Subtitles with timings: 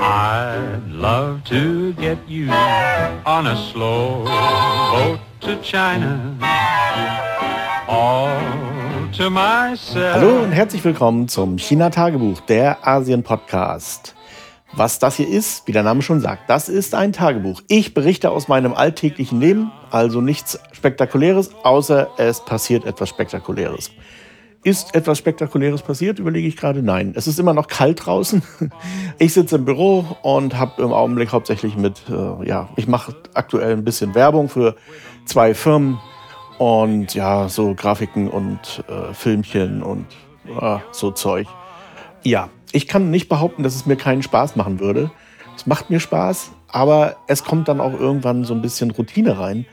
[0.00, 2.48] I'd love to get you
[3.26, 4.24] on a slow
[4.92, 6.36] boat to China.
[7.88, 8.30] All
[9.16, 10.14] to myself.
[10.14, 14.14] Hallo und herzlich willkommen zum China-Tagebuch, der Asien-Podcast.
[14.72, 17.60] Was das hier ist, wie der Name schon sagt, das ist ein Tagebuch.
[17.66, 23.90] Ich berichte aus meinem alltäglichen Leben, also nichts Spektakuläres, außer es passiert etwas Spektakuläres.
[24.64, 26.82] Ist etwas Spektakuläres passiert, überlege ich gerade.
[26.82, 28.42] Nein, es ist immer noch kalt draußen.
[29.20, 33.72] Ich sitze im Büro und habe im Augenblick hauptsächlich mit, äh, ja, ich mache aktuell
[33.72, 34.76] ein bisschen Werbung für
[35.24, 35.98] zwei Firmen
[36.58, 40.06] und ja, so Grafiken und äh, Filmchen und
[40.60, 41.48] äh, so Zeug.
[42.22, 45.10] Ja, ich kann nicht behaupten, dass es mir keinen Spaß machen würde.
[45.56, 49.66] Es macht mir Spaß, aber es kommt dann auch irgendwann so ein bisschen Routine rein.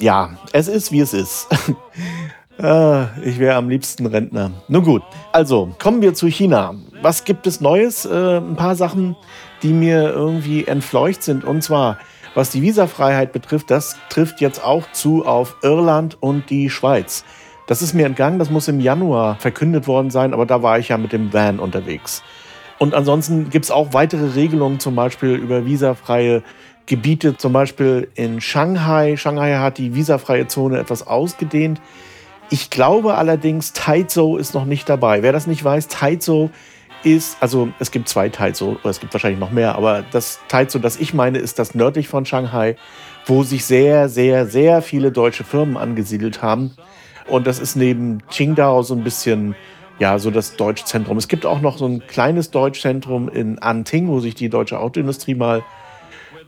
[0.00, 1.48] Ja, es ist, wie es ist.
[2.58, 4.50] Ah, ich wäre am liebsten Rentner.
[4.68, 5.02] Nun gut,
[5.32, 6.74] also kommen wir zu China.
[7.02, 8.06] Was gibt es Neues?
[8.06, 9.14] Äh, ein paar Sachen,
[9.62, 11.44] die mir irgendwie entfleucht sind.
[11.44, 11.98] Und zwar,
[12.34, 17.24] was die Visafreiheit betrifft, das trifft jetzt auch zu auf Irland und die Schweiz.
[17.66, 20.88] Das ist mir entgangen, das muss im Januar verkündet worden sein, aber da war ich
[20.88, 22.22] ja mit dem Van unterwegs.
[22.78, 26.42] Und ansonsten gibt es auch weitere Regelungen, zum Beispiel über visafreie
[26.86, 29.16] Gebiete, zum Beispiel in Shanghai.
[29.16, 31.80] Shanghai hat die visafreie Zone etwas ausgedehnt.
[32.48, 35.22] Ich glaube allerdings, Taizhou ist noch nicht dabei.
[35.22, 36.50] Wer das nicht weiß, Taizhou
[37.02, 40.78] ist, also es gibt zwei Taizhou, oder es gibt wahrscheinlich noch mehr, aber das Taizhou,
[40.78, 42.76] das ich meine, ist das nördlich von Shanghai,
[43.26, 46.76] wo sich sehr, sehr, sehr viele deutsche Firmen angesiedelt haben.
[47.26, 49.56] Und das ist neben Qingdao so ein bisschen,
[49.98, 51.16] ja, so das Deutschzentrum.
[51.18, 55.34] Es gibt auch noch so ein kleines Deutschzentrum in Anting, wo sich die deutsche Autoindustrie
[55.34, 55.64] mal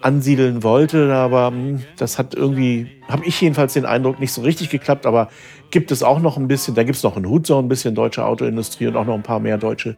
[0.01, 4.71] ansiedeln wollte, aber hm, das hat irgendwie, habe ich jedenfalls den Eindruck, nicht so richtig
[4.71, 5.29] geklappt, aber
[5.71, 8.25] gibt es auch noch ein bisschen, da gibt es noch in Huzhou ein bisschen deutsche
[8.25, 9.97] Autoindustrie und auch noch ein paar mehr deutsche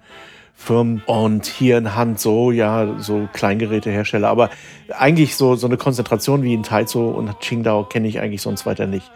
[0.54, 4.50] Firmen und hier in Hand so, ja, so Kleingerätehersteller, aber
[4.90, 8.86] eigentlich so, so eine Konzentration wie in Taizhou und Qingdao kenne ich eigentlich sonst weiter
[8.86, 9.10] nicht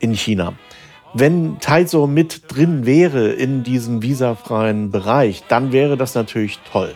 [0.00, 0.54] in China.
[1.14, 6.94] Wenn Taizhou mit drin wäre in diesem visafreien Bereich, dann wäre das natürlich toll.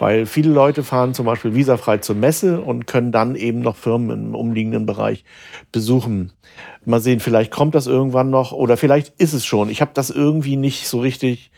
[0.00, 4.28] Weil viele Leute fahren zum Beispiel visafrei zur Messe und können dann eben noch Firmen
[4.28, 5.24] im umliegenden Bereich
[5.72, 6.32] besuchen.
[6.86, 9.68] Mal sehen, vielleicht kommt das irgendwann noch oder vielleicht ist es schon.
[9.68, 11.50] Ich habe das irgendwie nicht so richtig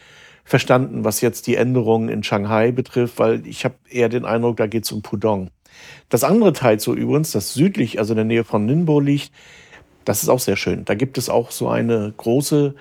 [0.44, 4.66] verstanden, was jetzt die Änderungen in Shanghai betrifft, weil ich habe eher den Eindruck, da
[4.66, 5.50] geht es um Pudong.
[6.08, 9.30] Das andere Teil so übrigens, das südlich, also in der Nähe von Ningbo liegt,
[10.04, 10.84] das ist auch sehr schön.
[10.84, 12.74] Da gibt es auch so eine große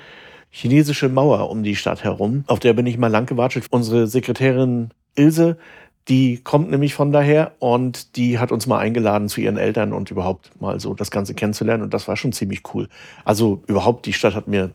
[0.50, 2.46] chinesische Mauer um die Stadt herum.
[2.48, 3.66] Auf der bin ich mal lang gewartet.
[3.70, 5.58] Unsere Sekretärin Ilse,
[6.08, 10.12] die kommt nämlich von daher und die hat uns mal eingeladen zu ihren Eltern und
[10.12, 12.90] überhaupt mal so das Ganze kennenzulernen und das war schon ziemlich cool.
[13.24, 14.72] Also überhaupt die Stadt hat mir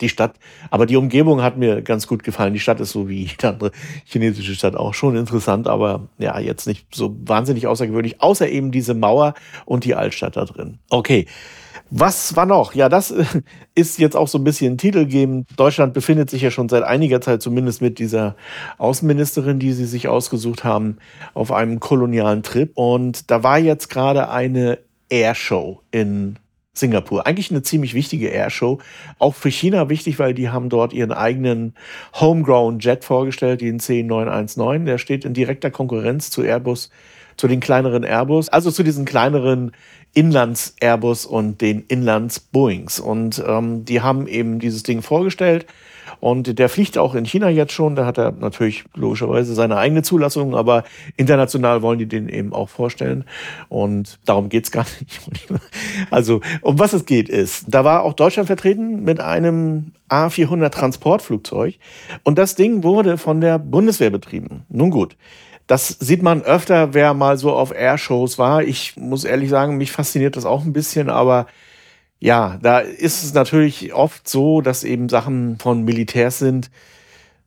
[0.00, 0.34] die Stadt,
[0.70, 2.52] aber die Umgebung hat mir ganz gut gefallen.
[2.52, 3.72] Die Stadt ist so wie jede andere
[4.04, 8.94] chinesische Stadt auch schon interessant, aber ja, jetzt nicht so wahnsinnig außergewöhnlich, außer eben diese
[8.94, 9.34] Mauer
[9.64, 10.78] und die Altstadt da drin.
[10.90, 11.26] Okay.
[11.94, 12.74] Was war noch?
[12.74, 13.24] Ja, das äh,
[13.74, 15.46] ist jetzt auch so ein bisschen titelgebend.
[15.56, 18.34] Deutschland befindet sich ja schon seit einiger Zeit, zumindest mit dieser
[18.78, 20.96] Außenministerin, die sie sich ausgesucht haben,
[21.34, 22.72] auf einem kolonialen Trip.
[22.74, 24.78] Und da war jetzt gerade eine
[25.10, 26.38] Airshow in
[26.72, 27.26] Singapur.
[27.26, 28.78] Eigentlich eine ziemlich wichtige Airshow.
[29.18, 31.74] Auch für China wichtig, weil die haben dort ihren eigenen
[32.14, 34.86] Homegrown Jet vorgestellt, den C919.
[34.86, 36.88] Der steht in direkter Konkurrenz zu Airbus,
[37.36, 39.72] zu den kleineren Airbus, also zu diesen kleineren
[40.14, 43.00] Inlands-Airbus und den Inlands-Boeings.
[43.00, 45.66] Und ähm, die haben eben dieses Ding vorgestellt.
[46.20, 47.96] Und der fliegt auch in China jetzt schon.
[47.96, 50.84] Da hat er natürlich logischerweise seine eigene Zulassung, aber
[51.16, 53.24] international wollen die den eben auch vorstellen.
[53.68, 55.20] Und darum geht's gar nicht.
[56.10, 61.74] Also, um was es geht, ist, da war auch Deutschland vertreten mit einem A400 Transportflugzeug.
[62.22, 64.64] Und das Ding wurde von der Bundeswehr betrieben.
[64.68, 65.16] Nun gut.
[65.72, 68.62] Das sieht man öfter, wer mal so auf Airshows war.
[68.62, 71.46] Ich muss ehrlich sagen, mich fasziniert das auch ein bisschen, aber
[72.18, 76.70] ja, da ist es natürlich oft so, dass eben Sachen von Militärs sind,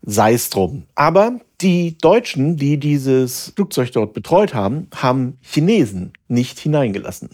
[0.01, 0.87] sei es drum.
[0.95, 7.29] Aber die Deutschen, die dieses Flugzeug dort betreut haben, haben Chinesen nicht hineingelassen.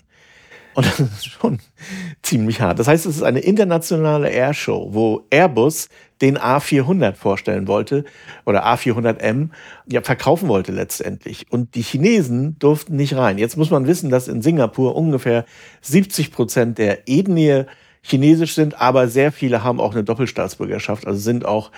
[0.74, 1.60] Und das ist schon
[2.22, 2.80] ziemlich hart.
[2.80, 5.90] Das heißt, es ist eine internationale Airshow, wo Airbus
[6.22, 8.06] den A400 vorstellen wollte
[8.46, 9.50] oder A400M
[9.88, 11.52] ja verkaufen wollte letztendlich.
[11.52, 13.38] Und die Chinesen durften nicht rein.
[13.38, 15.46] Jetzt muss man wissen, dass in Singapur ungefähr
[15.82, 17.66] 70 Prozent der Ethnie
[18.02, 21.72] chinesisch sind, aber sehr viele haben auch eine Doppelstaatsbürgerschaft, also sind auch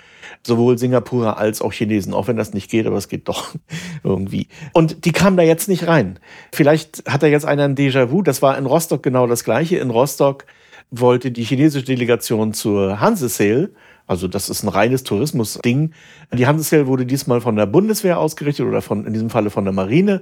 [0.46, 3.54] sowohl Singapurer als auch Chinesen, auch wenn das nicht geht, aber es geht doch
[4.04, 4.48] irgendwie.
[4.72, 6.20] Und die kamen da jetzt nicht rein.
[6.54, 9.78] Vielleicht hat da jetzt einer ein Déjà-vu, das war in Rostock genau das gleiche.
[9.78, 10.46] In Rostock
[10.92, 13.72] wollte die chinesische Delegation zur Hanse Sale
[14.06, 15.94] Also das ist ein reines Tourismusding.
[16.32, 19.74] Die Handelshell wurde diesmal von der Bundeswehr ausgerichtet oder von, in diesem Falle von der
[19.74, 20.22] Marine.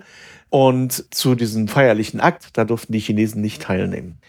[0.49, 4.19] Und zu diesem feierlichen Akt, da durften die Chinesen nicht teilnehmen.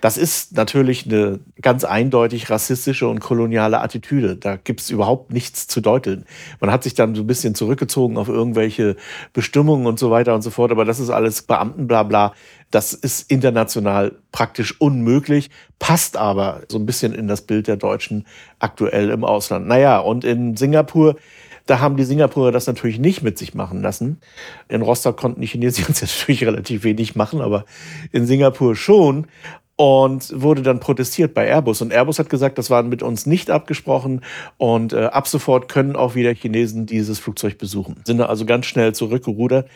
[0.00, 4.36] Das ist natürlich eine ganz eindeutig rassistische und koloniale Attitüde.
[4.36, 6.24] Da gibt es überhaupt nichts zu deuteln.
[6.60, 8.96] Man hat sich dann so ein bisschen zurückgezogen auf irgendwelche
[9.32, 10.70] Bestimmungen und so weiter und so fort.
[10.70, 12.34] Aber das ist alles Beamtenblabla.
[12.70, 15.50] Das ist international praktisch unmöglich,
[15.80, 18.26] passt aber so ein bisschen in das Bild der Deutschen
[18.60, 19.66] aktuell im Ausland.
[19.66, 21.16] Naja, und in Singapur
[21.66, 24.20] da haben die Singapurer das natürlich nicht mit sich machen lassen.
[24.68, 27.64] In Rostock konnten die Chinesen jetzt natürlich relativ wenig machen, aber
[28.10, 29.28] in Singapur schon
[29.80, 31.80] und wurde dann protestiert bei Airbus.
[31.80, 34.20] Und Airbus hat gesagt, das war mit uns nicht abgesprochen
[34.58, 37.96] und äh, ab sofort können auch wieder Chinesen dieses Flugzeug besuchen.
[38.04, 39.70] Sind also ganz schnell zurückgerudert.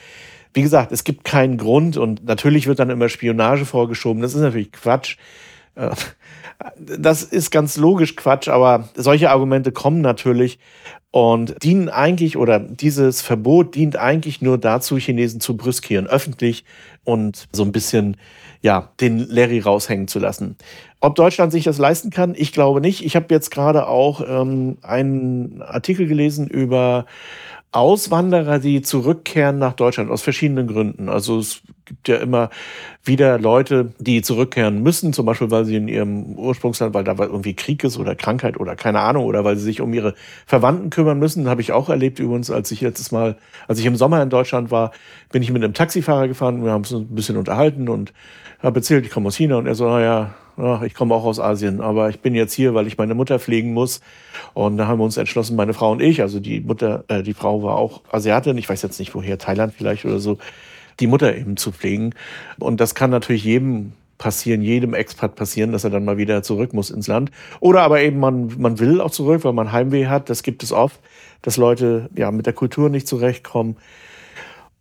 [0.52, 4.20] Wie gesagt, es gibt keinen Grund und natürlich wird dann immer Spionage vorgeschoben.
[4.20, 5.16] Das ist natürlich Quatsch.
[5.74, 5.88] Äh,
[6.76, 10.58] das ist ganz logisch Quatsch, aber solche Argumente kommen natürlich
[11.10, 16.64] und dienen eigentlich oder dieses Verbot dient eigentlich nur dazu, Chinesen zu brüskieren, öffentlich
[17.04, 18.16] und so ein bisschen
[18.62, 20.56] ja, den Larry raushängen zu lassen.
[21.00, 23.04] Ob Deutschland sich das leisten kann, ich glaube nicht.
[23.04, 27.04] Ich habe jetzt gerade auch ähm, einen Artikel gelesen über
[27.74, 31.08] Auswanderer, die zurückkehren nach Deutschland aus verschiedenen Gründen.
[31.08, 32.50] Also es gibt ja immer
[33.02, 37.54] wieder Leute, die zurückkehren müssen, zum Beispiel weil sie in ihrem Ursprungsland, weil da irgendwie
[37.54, 40.14] Krieg ist oder Krankheit oder keine Ahnung, oder weil sie sich um ihre
[40.46, 41.48] Verwandten kümmern müssen.
[41.48, 43.36] Habe ich auch erlebt übrigens, als ich letztes Mal,
[43.66, 44.92] als ich im Sommer in Deutschland war,
[45.32, 46.64] bin ich mit einem Taxifahrer gefahren.
[46.64, 48.12] Wir haben uns ein bisschen unterhalten und
[48.62, 50.32] habe erzählt, ich komme aus China und er so, naja,
[50.84, 53.72] ich komme auch aus Asien, aber ich bin jetzt hier, weil ich meine Mutter pflegen
[53.72, 54.00] muss.
[54.52, 57.34] Und da haben wir uns entschlossen, meine Frau und ich, also die Mutter, äh, die
[57.34, 60.38] Frau war auch Asiatin, ich weiß jetzt nicht woher, Thailand vielleicht oder so,
[61.00, 62.14] die Mutter eben zu pflegen.
[62.58, 66.72] Und das kann natürlich jedem passieren, jedem Expat passieren, dass er dann mal wieder zurück
[66.72, 67.30] muss ins Land.
[67.60, 70.30] Oder aber eben man, man will auch zurück, weil man Heimweh hat.
[70.30, 71.00] Das gibt es oft,
[71.42, 73.76] dass Leute ja mit der Kultur nicht zurechtkommen.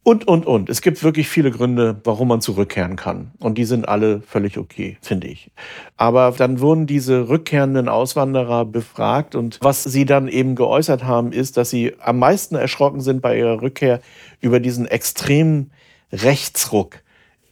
[0.05, 0.69] Und, und, und.
[0.69, 3.31] Es gibt wirklich viele Gründe, warum man zurückkehren kann.
[3.39, 5.49] Und die sind alle völlig okay, finde ich.
[5.95, 11.55] Aber dann wurden diese rückkehrenden Auswanderer befragt und was sie dann eben geäußert haben, ist,
[11.55, 14.01] dass sie am meisten erschrocken sind bei ihrer Rückkehr
[14.41, 15.71] über diesen extremen
[16.11, 16.99] Rechtsruck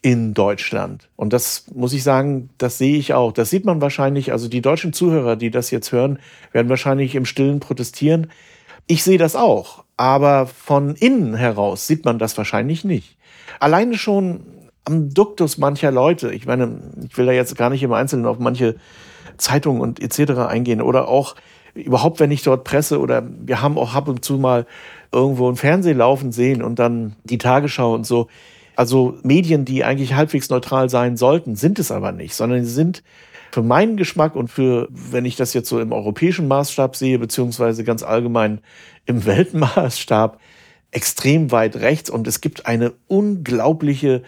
[0.01, 1.09] in Deutschland.
[1.15, 3.31] Und das muss ich sagen, das sehe ich auch.
[3.31, 6.19] Das sieht man wahrscheinlich, also die deutschen Zuhörer, die das jetzt hören,
[6.51, 8.29] werden wahrscheinlich im Stillen protestieren.
[8.87, 13.17] Ich sehe das auch, aber von innen heraus sieht man das wahrscheinlich nicht.
[13.59, 14.39] Alleine schon
[14.83, 18.39] am Duktus mancher Leute, ich meine, ich will da jetzt gar nicht im Einzelnen auf
[18.39, 18.77] manche
[19.37, 20.39] Zeitungen und etc.
[20.39, 21.35] eingehen oder auch
[21.75, 24.65] überhaupt, wenn ich dort presse oder wir haben auch ab und zu mal
[25.11, 28.25] irgendwo ein Fernsehen laufen sehen und dann die Tagesschau und so.
[28.75, 33.03] Also Medien, die eigentlich halbwegs neutral sein sollten, sind es aber nicht, sondern sie sind
[33.51, 37.83] für meinen Geschmack und für, wenn ich das jetzt so im europäischen Maßstab sehe, beziehungsweise
[37.83, 38.61] ganz allgemein
[39.05, 40.39] im Weltmaßstab,
[40.91, 44.23] extrem weit rechts und es gibt eine unglaubliche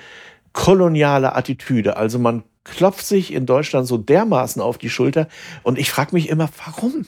[0.54, 1.98] koloniale Attitüde.
[1.98, 5.28] Also man klopft sich in Deutschland so dermaßen auf die Schulter
[5.64, 7.06] und ich frage mich immer, warum?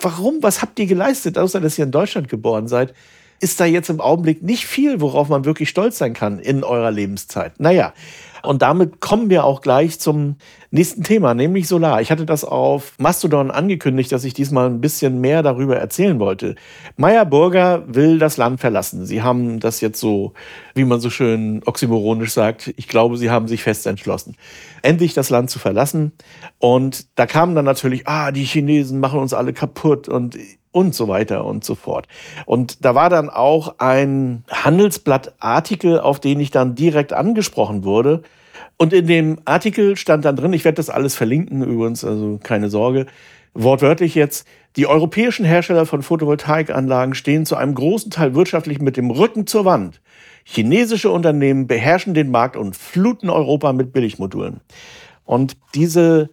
[0.00, 0.42] Warum?
[0.42, 2.94] Was habt ihr geleistet, außer dass ihr in Deutschland geboren seid?
[3.40, 6.90] Ist da jetzt im Augenblick nicht viel, worauf man wirklich stolz sein kann in eurer
[6.90, 7.58] Lebenszeit?
[7.58, 7.94] Naja,
[8.42, 10.36] und damit kommen wir auch gleich zum
[10.70, 12.00] nächsten Thema, nämlich Solar.
[12.00, 16.54] Ich hatte das auf Mastodon angekündigt, dass ich diesmal ein bisschen mehr darüber erzählen wollte.
[16.96, 19.04] Meyer Burger will das Land verlassen.
[19.04, 20.32] Sie haben das jetzt so,
[20.74, 24.36] wie man so schön oxymoronisch sagt, ich glaube, sie haben sich fest entschlossen,
[24.82, 26.12] endlich das Land zu verlassen.
[26.58, 30.36] Und da kamen dann natürlich, ah, die Chinesen machen uns alle kaputt und
[30.72, 32.06] und so weiter und so fort.
[32.46, 38.22] Und da war dann auch ein Handelsblattartikel, auf den ich dann direkt angesprochen wurde.
[38.76, 42.70] Und in dem Artikel stand dann drin, ich werde das alles verlinken übrigens, also keine
[42.70, 43.06] Sorge,
[43.52, 44.46] wortwörtlich jetzt,
[44.76, 49.64] die europäischen Hersteller von Photovoltaikanlagen stehen zu einem großen Teil wirtschaftlich mit dem Rücken zur
[49.64, 50.00] Wand.
[50.44, 54.60] Chinesische Unternehmen beherrschen den Markt und fluten Europa mit Billigmodulen.
[55.24, 56.30] Und diese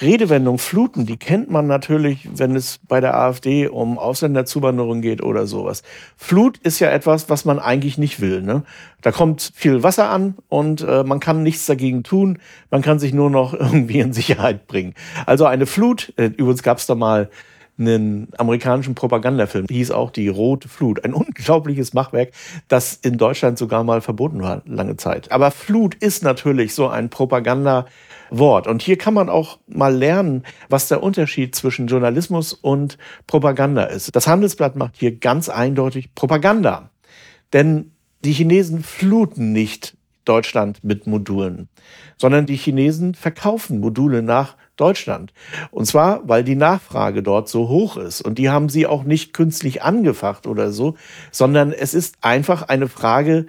[0.00, 5.46] Redewendung Fluten, die kennt man natürlich, wenn es bei der AfD um Ausländerzuwanderung geht oder
[5.46, 5.82] sowas.
[6.16, 8.42] Flut ist ja etwas, was man eigentlich nicht will.
[8.42, 8.62] Ne?
[9.02, 12.38] Da kommt viel Wasser an und äh, man kann nichts dagegen tun.
[12.70, 14.94] Man kann sich nur noch irgendwie in Sicherheit bringen.
[15.26, 17.28] Also eine Flut, äh, übrigens gab es da mal
[17.76, 21.04] einen amerikanischen Propagandafilm, hieß auch die Rote Flut.
[21.04, 22.32] Ein unglaubliches Machwerk,
[22.66, 25.30] das in Deutschland sogar mal verboten war, lange Zeit.
[25.30, 27.86] Aber Flut ist natürlich so ein Propaganda-
[28.30, 28.66] Wort.
[28.66, 34.14] Und hier kann man auch mal lernen, was der Unterschied zwischen Journalismus und Propaganda ist.
[34.14, 36.90] Das Handelsblatt macht hier ganz eindeutig Propaganda.
[37.52, 37.92] Denn
[38.24, 41.68] die Chinesen fluten nicht Deutschland mit Modulen,
[42.18, 45.32] sondern die Chinesen verkaufen Module nach Deutschland.
[45.70, 48.20] Und zwar, weil die Nachfrage dort so hoch ist.
[48.20, 50.96] Und die haben sie auch nicht künstlich angefacht oder so,
[51.32, 53.46] sondern es ist einfach eine Frage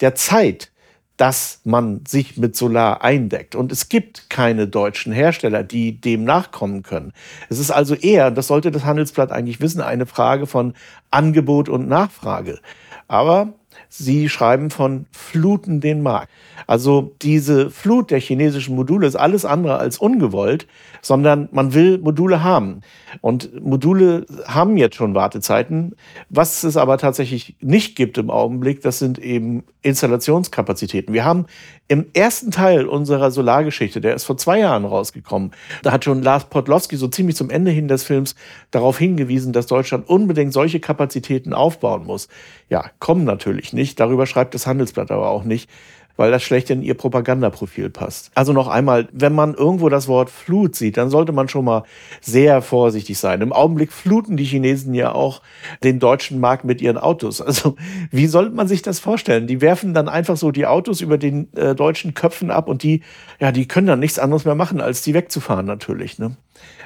[0.00, 0.72] der Zeit
[1.16, 3.54] dass man sich mit Solar eindeckt.
[3.54, 7.12] Und es gibt keine deutschen Hersteller, die dem nachkommen können.
[7.48, 10.74] Es ist also eher, das sollte das Handelsblatt eigentlich wissen, eine Frage von
[11.10, 12.60] Angebot und Nachfrage.
[13.08, 13.52] Aber
[13.94, 16.32] Sie schreiben von Fluten den Markt.
[16.66, 20.66] Also diese Flut der chinesischen Module ist alles andere als ungewollt,
[21.02, 22.80] sondern man will Module haben.
[23.20, 25.94] Und Module haben jetzt schon Wartezeiten.
[26.30, 31.12] Was es aber tatsächlich nicht gibt im Augenblick, das sind eben Installationskapazitäten.
[31.12, 31.44] Wir haben
[31.92, 35.50] im ersten Teil unserer Solargeschichte, der ist vor zwei Jahren rausgekommen,
[35.82, 38.34] da hat schon Lars Podlowski so ziemlich zum Ende hin des Films
[38.70, 42.28] darauf hingewiesen, dass Deutschland unbedingt solche Kapazitäten aufbauen muss.
[42.70, 44.00] Ja, kommen natürlich nicht.
[44.00, 45.68] Darüber schreibt das Handelsblatt aber auch nicht
[46.16, 48.30] weil das schlecht in ihr Propagandaprofil passt.
[48.34, 51.84] Also noch einmal, wenn man irgendwo das Wort Flut sieht, dann sollte man schon mal
[52.20, 53.40] sehr vorsichtig sein.
[53.40, 55.42] Im Augenblick fluten die Chinesen ja auch
[55.82, 57.40] den deutschen Markt mit ihren Autos.
[57.52, 57.76] Also
[58.10, 59.46] wie sollte man sich das vorstellen?
[59.46, 63.02] Die werfen dann einfach so die Autos über den äh, deutschen Köpfen ab und die,
[63.40, 66.18] ja, die können dann nichts anderes mehr machen, als die wegzufahren natürlich.
[66.18, 66.36] Ne?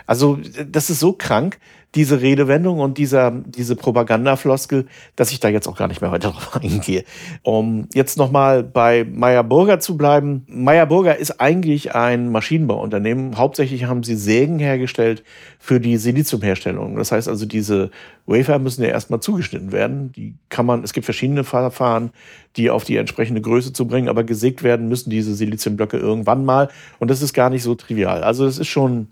[0.07, 1.59] Also das ist so krank,
[1.97, 4.87] diese Redewendung und dieser, diese Propagandafloskel,
[5.17, 7.05] dass ich da jetzt auch gar nicht mehr weiter drauf eingehe.
[7.43, 10.45] Um jetzt nochmal bei Meyer Burger zu bleiben.
[10.47, 13.39] Meyer Burger ist eigentlich ein Maschinenbauunternehmen.
[13.39, 15.25] Hauptsächlich haben sie Sägen hergestellt
[15.59, 16.97] für die Siliziumherstellung.
[16.97, 17.91] Das heißt also, diese
[18.27, 20.13] Wafer müssen ja erstmal zugeschnitten werden.
[20.13, 22.11] Die kann man, es gibt verschiedene Verfahren,
[22.57, 26.69] die auf die entsprechende Größe zu bringen, aber gesägt werden müssen diese Siliziumblöcke irgendwann mal.
[26.99, 28.23] Und das ist gar nicht so trivial.
[28.23, 29.09] Also das ist schon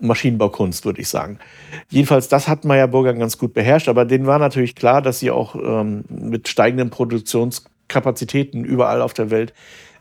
[0.00, 1.38] Maschinenbaukunst, würde ich sagen.
[1.88, 5.30] Jedenfalls, das hat Meyer Burger ganz gut beherrscht, aber denen war natürlich klar, dass sie
[5.30, 6.90] auch ähm, mit steigenden
[7.88, 9.52] Produktionskapazitäten überall auf der Welt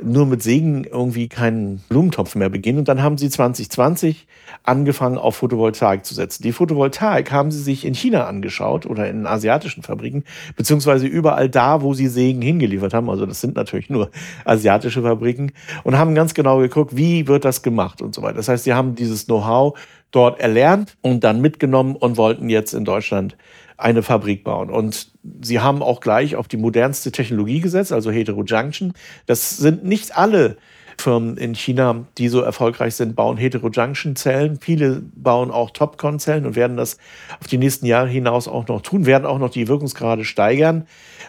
[0.03, 2.79] nur mit Segen irgendwie keinen Blumentopf mehr beginnen.
[2.79, 4.27] Und dann haben sie 2020
[4.63, 6.43] angefangen, auf Photovoltaik zu setzen.
[6.43, 10.25] Die Photovoltaik haben sie sich in China angeschaut oder in asiatischen Fabriken,
[10.57, 13.09] beziehungsweise überall da, wo sie Segen hingeliefert haben.
[13.09, 14.11] Also das sind natürlich nur
[14.43, 15.53] asiatische Fabriken
[15.85, 18.35] und haben ganz genau geguckt, wie wird das gemacht und so weiter.
[18.35, 19.79] Das heißt, sie haben dieses Know-how
[20.11, 23.37] dort erlernt und dann mitgenommen und wollten jetzt in Deutschland
[23.77, 24.69] eine Fabrik bauen.
[24.69, 28.93] Und sie haben auch gleich auf die modernste Technologie gesetzt, also Heterojunction.
[29.25, 30.57] Das sind nicht alle
[30.97, 34.59] Firmen in China, die so erfolgreich sind, bauen Heterojunction-Zellen.
[34.61, 36.97] Viele bauen auch Topcon-Zellen und werden das
[37.39, 40.87] auf die nächsten Jahre hinaus auch noch tun, werden auch noch die Wirkungsgrade steigern.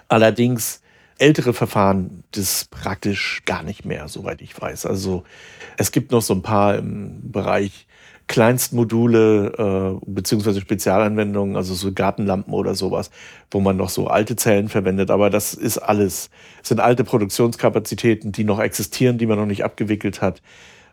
[0.09, 0.83] Allerdings
[1.19, 4.87] ältere Verfahren, das praktisch gar nicht mehr, soweit ich weiß.
[4.87, 5.25] Also
[5.77, 7.87] es gibt noch so ein paar im Bereich
[8.29, 13.11] Kleinstmodule äh, beziehungsweise Spezialanwendungen, also so Gartenlampen oder sowas,
[13.51, 15.11] wo man noch so alte Zellen verwendet.
[15.11, 19.65] Aber das ist alles, das sind alte Produktionskapazitäten, die noch existieren, die man noch nicht
[19.65, 20.43] abgewickelt hat.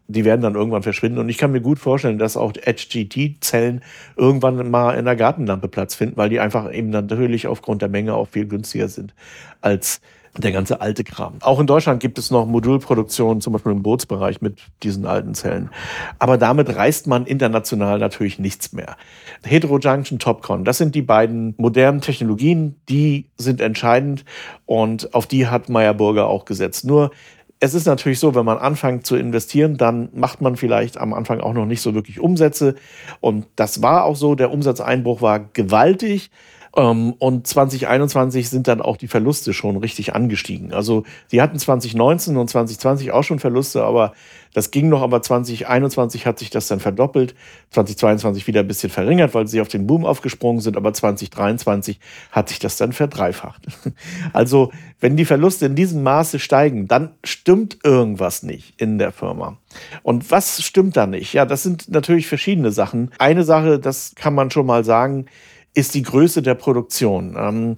[0.07, 1.17] Die werden dann irgendwann verschwinden.
[1.19, 3.81] Und ich kann mir gut vorstellen, dass auch HGT-Zellen
[4.15, 8.13] irgendwann mal in der Gartenlampe Platz finden, weil die einfach eben natürlich aufgrund der Menge
[8.13, 9.15] auch viel günstiger sind
[9.61, 10.01] als
[10.37, 11.35] der ganze alte Kram.
[11.41, 15.69] Auch in Deutschland gibt es noch Modulproduktion, zum Beispiel im Bootsbereich mit diesen alten Zellen.
[16.17, 18.97] Aber damit reißt man international natürlich nichts mehr.
[19.43, 24.25] Heterojunction, Topcon, das sind die beiden modernen Technologien, die sind entscheidend
[24.65, 26.85] und auf die hat Meyer Burger auch gesetzt.
[26.85, 27.11] Nur
[27.59, 31.39] es ist natürlich so, wenn man anfängt zu investieren, dann macht man vielleicht am Anfang
[31.39, 32.75] auch noch nicht so wirklich Umsätze.
[33.21, 34.35] Und das war auch so.
[34.35, 36.29] Der Umsatzeinbruch war gewaltig.
[36.75, 40.73] Ähm, und 2021 sind dann auch die Verluste schon richtig angestiegen.
[40.73, 44.13] Also sie hatten 2019 und 2020 auch schon Verluste, aber
[44.53, 47.35] das ging noch, aber 2021 hat sich das dann verdoppelt,
[47.71, 51.99] 2022 wieder ein bisschen verringert, weil sie auf den Boom aufgesprungen sind, aber 2023
[52.31, 53.67] hat sich das dann verdreifacht.
[54.31, 59.57] Also wenn die Verluste in diesem Maße steigen, dann stimmt irgendwas nicht in der Firma.
[60.01, 61.33] Und was stimmt da nicht?
[61.33, 63.11] Ja, das sind natürlich verschiedene Sachen.
[63.19, 65.25] Eine Sache, das kann man schon mal sagen,
[65.73, 67.35] ist die Größe der Produktion.
[67.37, 67.77] Ähm,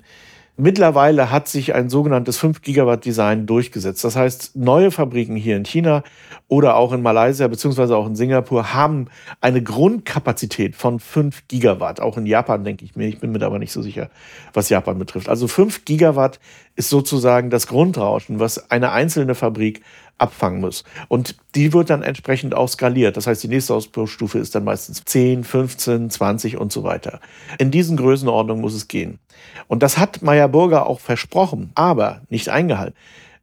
[0.57, 4.03] mittlerweile hat sich ein sogenanntes 5 Gigawatt Design durchgesetzt.
[4.03, 6.03] Das heißt, neue Fabriken hier in China
[6.47, 9.07] oder auch in Malaysia beziehungsweise auch in Singapur haben
[9.41, 11.99] eine Grundkapazität von 5 Gigawatt.
[11.99, 13.07] Auch in Japan denke ich mir.
[13.07, 14.09] Ich bin mir aber nicht so sicher,
[14.53, 15.29] was Japan betrifft.
[15.29, 16.39] Also 5 Gigawatt
[16.75, 19.81] ist sozusagen das Grundrauschen, was eine einzelne Fabrik
[20.17, 20.83] abfangen muss.
[21.07, 23.17] Und die wird dann entsprechend auch skaliert.
[23.17, 27.19] Das heißt, die nächste Ausbaustufe ist dann meistens 10, 15, 20 und so weiter.
[27.57, 29.19] In diesen Größenordnungen muss es gehen.
[29.67, 32.95] Und das hat Meyer Burger auch versprochen, aber nicht eingehalten.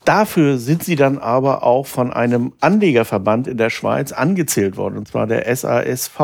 [0.04, 5.06] Dafür sind sie dann aber auch von einem Anlegerverband in der Schweiz angezählt worden, und
[5.06, 6.18] zwar der SASV.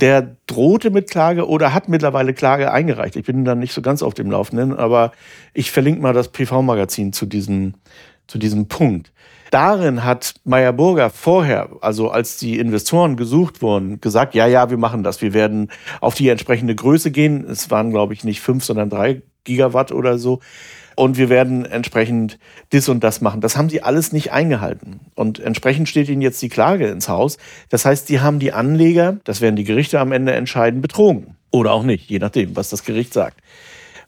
[0.00, 3.16] Der drohte mit Klage oder hat mittlerweile Klage eingereicht.
[3.16, 5.12] Ich bin dann nicht so ganz auf dem Laufenden, aber
[5.52, 7.74] ich verlinke mal das PV-Magazin zu diesem
[8.30, 9.12] zu diesem Punkt.
[9.50, 14.78] Darin hat Meyer Burger vorher, also als die Investoren gesucht wurden, gesagt, ja, ja, wir
[14.78, 15.20] machen das.
[15.22, 17.44] Wir werden auf die entsprechende Größe gehen.
[17.48, 20.40] Es waren, glaube ich, nicht fünf, sondern drei Gigawatt oder so.
[20.96, 22.38] Und wir werden entsprechend
[22.70, 23.40] das und das machen.
[23.40, 25.00] Das haben sie alles nicht eingehalten.
[25.14, 27.38] Und entsprechend steht ihnen jetzt die Klage ins Haus.
[27.70, 31.36] Das heißt, die haben die Anleger, das werden die Gerichte am Ende entscheiden, betrogen.
[31.50, 33.39] Oder auch nicht, je nachdem, was das Gericht sagt.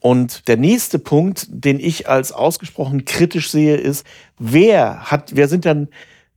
[0.03, 4.05] Und der nächste Punkt, den ich als ausgesprochen kritisch sehe, ist,
[4.37, 5.89] wer hat, wer sind dann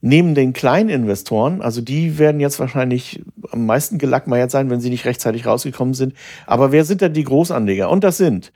[0.02, 4.92] neben den kleinen Investoren, also die werden jetzt wahrscheinlich am meisten gelackmeiert sein, wenn sie
[4.92, 6.14] nicht rechtzeitig rausgekommen sind.
[6.46, 7.90] Aber wer sind denn die Großanleger?
[7.90, 8.54] Und das sind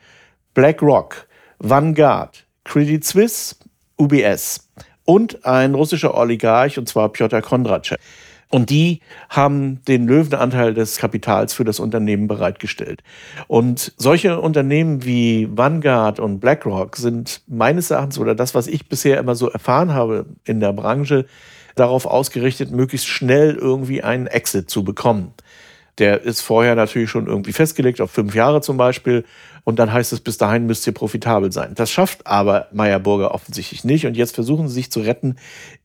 [0.54, 3.56] BlackRock, Vanguard, Credit Suisse,
[4.00, 4.70] UBS
[5.06, 7.96] und ein russischer Oligarch, und zwar Piotr Kondratschew.
[8.52, 13.04] Und die haben den Löwenanteil des Kapitals für das Unternehmen bereitgestellt.
[13.48, 19.20] Und solche Unternehmen wie Vanguard und BlackRock sind meines Erachtens oder das, was ich bisher
[19.20, 21.26] immer so erfahren habe in der Branche,
[21.76, 25.34] darauf ausgerichtet, möglichst schnell irgendwie einen Exit zu bekommen.
[26.00, 29.26] Der ist vorher natürlich schon irgendwie festgelegt, auf fünf Jahre zum Beispiel.
[29.64, 31.74] Und dann heißt es, bis dahin müsst ihr profitabel sein.
[31.76, 34.06] Das schafft aber Meyerburger offensichtlich nicht.
[34.06, 35.36] Und jetzt versuchen sie sich zu retten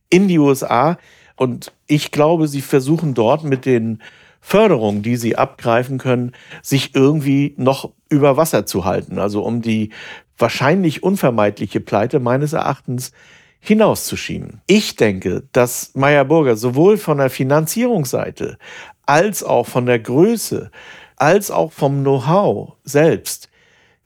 [0.09, 0.97] in die USA.
[1.35, 4.01] Und ich glaube, sie versuchen dort mit den
[4.39, 9.17] Förderungen, die sie abgreifen können, sich irgendwie noch über Wasser zu halten.
[9.17, 9.89] Also um die
[10.37, 13.11] wahrscheinlich unvermeidliche Pleite meines Erachtens
[13.59, 14.61] hinauszuschieben.
[14.67, 18.57] Ich denke, dass Meyer Burger sowohl von der Finanzierungsseite
[19.05, 20.69] als auch von der Größe,
[21.15, 23.49] als auch vom Know-how selbst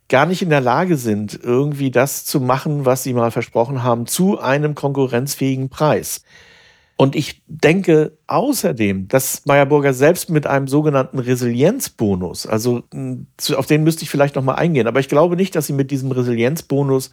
[0.07, 4.07] gar nicht in der Lage sind, irgendwie das zu machen, was sie mal versprochen haben,
[4.07, 6.23] zu einem konkurrenzfähigen Preis.
[7.01, 12.83] Und ich denke außerdem, dass Meyerburger selbst mit einem sogenannten Resilienzbonus, also
[13.55, 16.11] auf den müsste ich vielleicht nochmal eingehen, aber ich glaube nicht, dass sie mit diesem
[16.11, 17.11] Resilienzbonus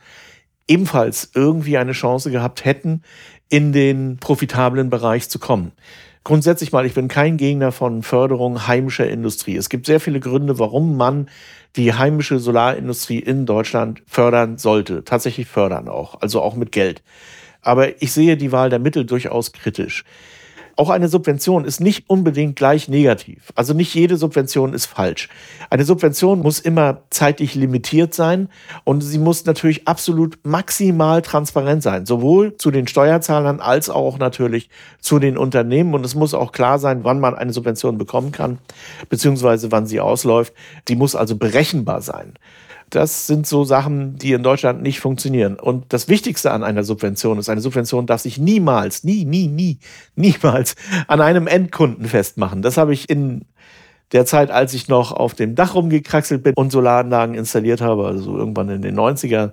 [0.67, 3.03] ebenfalls irgendwie eine Chance gehabt hätten,
[3.49, 5.71] in den profitablen Bereich zu kommen.
[6.25, 9.55] Grundsätzlich mal, ich bin kein Gegner von Förderung heimischer Industrie.
[9.55, 11.29] Es gibt sehr viele Gründe, warum man
[11.77, 15.05] die heimische Solarindustrie in Deutschland fördern sollte.
[15.05, 17.05] Tatsächlich fördern auch, also auch mit Geld.
[17.67, 20.05] Aber ich sehe die Wahl der Mittel durchaus kritisch.
[20.77, 23.53] Auch eine Subvention ist nicht unbedingt gleich negativ.
[23.57, 25.29] Also nicht jede Subvention ist falsch.
[25.69, 28.51] Eine Subvention muss immer zeitlich limitiert sein
[28.85, 34.69] und sie muss natürlich absolut maximal transparent sein, sowohl zu den Steuerzahlern als auch natürlich
[35.01, 35.93] zu den Unternehmen.
[35.95, 38.59] Und es muss auch klar sein, wann man eine Subvention bekommen kann,
[39.09, 40.53] beziehungsweise wann sie ausläuft.
[40.87, 42.35] Die muss also berechenbar sein.
[42.91, 45.57] Das sind so Sachen, die in Deutschland nicht funktionieren.
[45.59, 49.79] Und das Wichtigste an einer Subvention ist, eine Subvention darf sich niemals, nie, nie, nie,
[50.15, 50.77] niemals
[51.09, 52.63] an einem Endkunden festmachen.
[52.63, 53.45] Das habe ich in
[54.13, 58.39] der Zeit, als ich noch auf dem Dach rumgekraxelt bin und Solaranlagen installiert habe, also
[58.39, 59.53] irgendwann in den 90ern,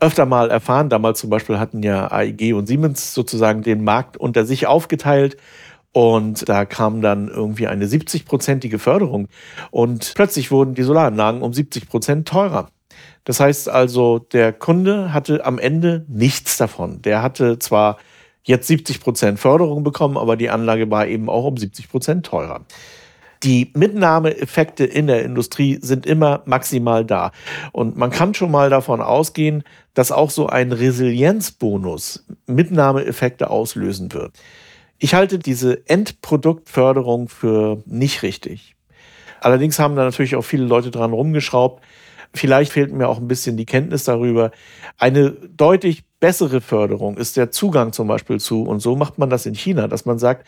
[0.00, 0.88] öfter mal erfahren.
[0.88, 5.36] Damals zum Beispiel hatten ja AEG und Siemens sozusagen den Markt unter sich aufgeteilt
[5.92, 9.28] und da kam dann irgendwie eine 70-prozentige Förderung.
[9.70, 12.68] Und plötzlich wurden die Solaranlagen um 70 Prozent teurer.
[13.24, 17.02] Das heißt also, der Kunde hatte am Ende nichts davon.
[17.02, 17.98] Der hatte zwar
[18.44, 22.64] jetzt 70 Prozent Förderung bekommen, aber die Anlage war eben auch um 70 Prozent teurer.
[23.42, 27.32] Die Mitnahmeeffekte in der Industrie sind immer maximal da.
[27.72, 34.32] Und man kann schon mal davon ausgehen, dass auch so ein Resilienzbonus Mitnahmeeffekte auslösen wird.
[35.02, 38.76] Ich halte diese Endproduktförderung für nicht richtig.
[39.40, 41.82] Allerdings haben da natürlich auch viele Leute dran rumgeschraubt.
[42.34, 44.50] Vielleicht fehlt mir auch ein bisschen die Kenntnis darüber.
[44.98, 49.46] Eine deutlich bessere Förderung ist der Zugang zum Beispiel zu, und so macht man das
[49.46, 50.46] in China, dass man sagt,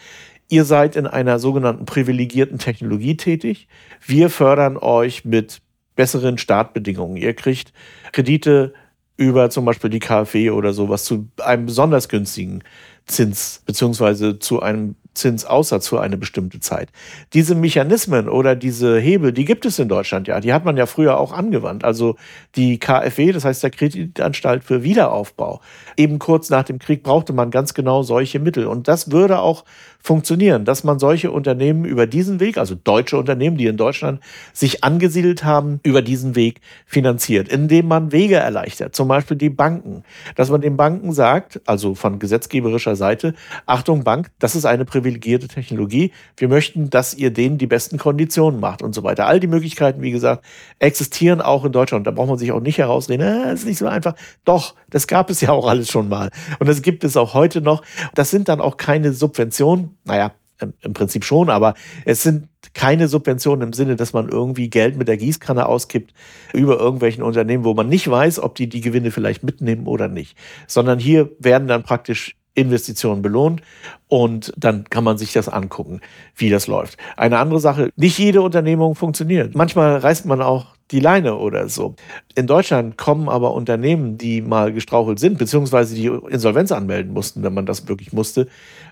[0.51, 3.69] ihr seid in einer sogenannten privilegierten Technologie tätig.
[4.07, 5.63] Wir fördern euch mit
[5.97, 7.17] besseren Startbedingungen.
[7.17, 7.73] Ihr kriegt
[8.13, 8.75] Kredite
[9.17, 12.63] über zum Beispiel die KfW oder sowas zu einem besonders günstigen
[13.07, 16.89] Zins beziehungsweise zu einem Zinsaussatz für eine bestimmte Zeit.
[17.33, 20.41] Diese Mechanismen oder diese Hebel, die gibt es in Deutschland ja.
[20.41, 21.85] Die hat man ja früher auch angewandt.
[21.85, 22.17] Also
[22.57, 25.61] die KfW, das heißt der Kreditanstalt für Wiederaufbau.
[25.97, 28.67] Eben kurz nach dem Krieg brauchte man ganz genau solche Mittel.
[28.67, 29.65] Und das würde auch
[30.03, 34.21] funktionieren, dass man solche Unternehmen über diesen Weg, also deutsche Unternehmen, die in Deutschland
[34.53, 40.03] sich angesiedelt haben, über diesen Weg finanziert, indem man Wege erleichtert, zum Beispiel die Banken,
[40.35, 45.49] dass man den Banken sagt, also von gesetzgeberischer Seite, Achtung Bank, das ist eine privilegierte
[45.49, 49.27] Technologie, wir möchten, dass ihr denen die besten Konditionen macht und so weiter.
[49.27, 50.45] All die Möglichkeiten, wie gesagt,
[50.79, 52.07] existieren auch in Deutschland.
[52.07, 54.15] Da braucht man sich auch nicht herausreden, äh, ist nicht so einfach.
[54.45, 56.31] Doch, das gab es ja auch alles schon mal.
[56.59, 57.83] Und das gibt es auch heute noch.
[58.15, 60.33] Das sind dann auch keine Subventionen, naja,
[60.81, 65.09] im Prinzip schon, aber es sind keine Subventionen im Sinne, dass man irgendwie Geld mit
[65.09, 66.15] der Gießkanne auskippt
[66.53, 70.37] über irgendwelchen Unternehmen, wo man nicht weiß, ob die die Gewinne vielleicht mitnehmen oder nicht,
[70.69, 73.63] sondern hier werden dann praktisch Investitionen belohnt
[74.09, 76.01] und dann kann man sich das angucken,
[76.37, 76.99] wie das läuft.
[77.17, 79.55] Eine andere Sache, nicht jede Unternehmung funktioniert.
[79.55, 81.97] Manchmal reißt man auch die Leine oder so.
[82.35, 87.55] In Deutschland kommen aber Unternehmen, die mal gestrauchelt sind, beziehungsweise die Insolvenz anmelden mussten, wenn
[87.55, 88.47] man das wirklich musste,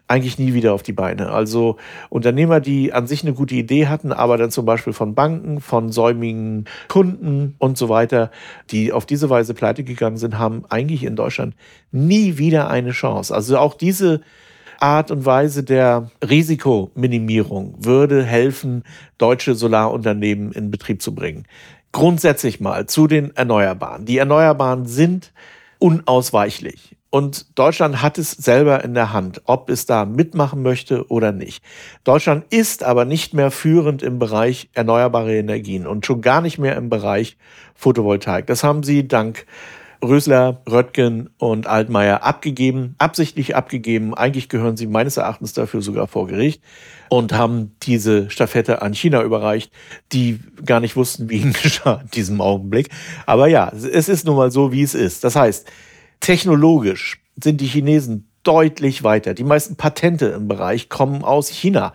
[0.08, 1.30] eigentlich nie wieder auf die Beine.
[1.30, 1.76] Also
[2.08, 5.92] Unternehmer, die an sich eine gute Idee hatten, aber dann zum Beispiel von Banken, von
[5.92, 8.30] säumigen Kunden und so weiter,
[8.70, 11.54] die auf diese Weise pleite gegangen sind, haben eigentlich in Deutschland
[11.92, 13.34] nie wieder eine Chance.
[13.34, 14.22] Also auch diese
[14.80, 18.82] Art und Weise der Risikominimierung würde helfen,
[19.18, 21.44] deutsche Solarunternehmen in Betrieb zu bringen.
[21.92, 24.04] Grundsätzlich mal zu den Erneuerbaren.
[24.04, 25.32] Die Erneuerbaren sind
[25.78, 26.96] unausweichlich.
[27.12, 31.64] Und Deutschland hat es selber in der Hand, ob es da mitmachen möchte oder nicht.
[32.04, 36.76] Deutschland ist aber nicht mehr führend im Bereich erneuerbare Energien und schon gar nicht mehr
[36.76, 37.36] im Bereich
[37.74, 38.46] Photovoltaik.
[38.46, 39.44] Das haben sie dank
[40.02, 44.14] Rösler, Röttgen und Altmaier abgegeben, absichtlich abgegeben.
[44.14, 46.62] Eigentlich gehören sie meines Erachtens dafür sogar vor Gericht
[47.08, 49.72] und haben diese Staffette an China überreicht,
[50.12, 52.88] die gar nicht wussten, wie ihnen geschah in diesem Augenblick.
[53.26, 55.24] Aber ja, es ist nun mal so, wie es ist.
[55.24, 55.66] Das heißt,
[56.20, 59.34] Technologisch sind die Chinesen deutlich weiter.
[59.34, 61.94] Die meisten Patente im Bereich kommen aus China.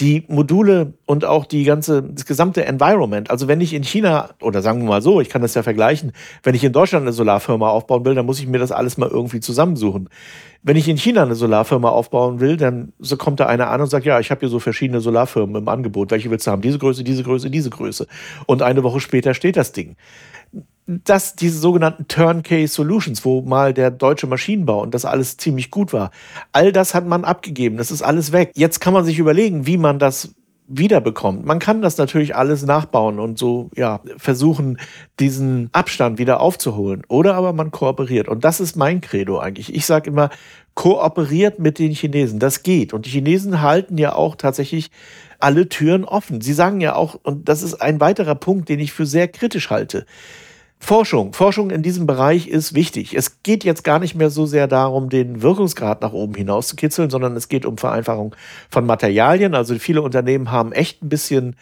[0.00, 3.30] Die Module und auch die ganze, das gesamte Environment.
[3.30, 6.12] Also wenn ich in China, oder sagen wir mal so, ich kann das ja vergleichen,
[6.42, 9.10] wenn ich in Deutschland eine Solarfirma aufbauen will, dann muss ich mir das alles mal
[9.10, 10.08] irgendwie zusammensuchen.
[10.62, 13.88] Wenn ich in China eine Solarfirma aufbauen will, dann so kommt da einer an und
[13.88, 16.10] sagt, ja, ich habe hier so verschiedene Solarfirmen im Angebot.
[16.10, 16.62] Welche willst du haben?
[16.62, 18.06] Diese Größe, diese Größe, diese Größe.
[18.46, 19.96] Und eine Woche später steht das Ding
[20.86, 25.92] dass diese sogenannten Turnkey Solutions, wo mal der deutsche Maschinenbau und das alles ziemlich gut
[25.92, 26.10] war,
[26.52, 27.76] all das hat man abgegeben.
[27.76, 28.52] Das ist alles weg.
[28.54, 30.34] Jetzt kann man sich überlegen, wie man das
[30.66, 31.44] wiederbekommt.
[31.44, 34.78] Man kann das natürlich alles nachbauen und so, ja, versuchen,
[35.18, 37.02] diesen Abstand wieder aufzuholen.
[37.08, 38.28] Oder aber man kooperiert.
[38.28, 39.74] Und das ist mein Credo eigentlich.
[39.74, 40.30] Ich sage immer,
[40.74, 42.38] kooperiert mit den Chinesen.
[42.38, 42.94] Das geht.
[42.94, 44.90] Und die Chinesen halten ja auch tatsächlich
[45.42, 46.40] alle Türen offen.
[46.40, 49.70] Sie sagen ja auch, und das ist ein weiterer Punkt, den ich für sehr kritisch
[49.70, 50.06] halte.
[50.82, 51.34] Forschung.
[51.34, 53.14] Forschung in diesem Bereich ist wichtig.
[53.14, 56.76] Es geht jetzt gar nicht mehr so sehr darum, den Wirkungsgrad nach oben hinaus zu
[56.76, 58.34] kitzeln, sondern es geht um Vereinfachung
[58.70, 59.54] von Materialien.
[59.54, 61.54] Also viele Unternehmen haben echt ein bisschen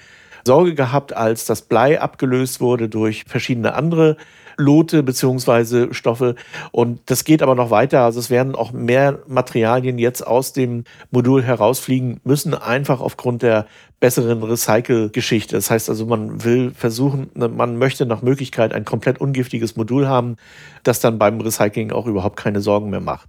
[0.47, 4.17] Sorge gehabt, als das Blei abgelöst wurde durch verschiedene andere
[4.59, 6.35] Lote beziehungsweise Stoffe.
[6.73, 8.03] Und das geht aber noch weiter.
[8.03, 13.67] Also es werden auch mehr Materialien jetzt aus dem Modul herausfliegen müssen, einfach aufgrund der
[14.01, 15.57] besseren Recycle-Geschichte.
[15.57, 20.37] Das heißt also, man will versuchen, man möchte nach Möglichkeit ein komplett ungiftiges Modul haben,
[20.83, 23.29] das dann beim Recycling auch überhaupt keine Sorgen mehr macht.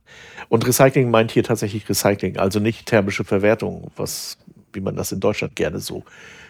[0.49, 4.37] Und Recycling meint hier tatsächlich Recycling, also nicht thermische Verwertung, was,
[4.73, 6.03] wie man das in Deutschland gerne so